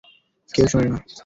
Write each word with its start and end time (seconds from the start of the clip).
কেউ 0.49 0.65
শোনে 0.71 0.87
না। 0.89 0.97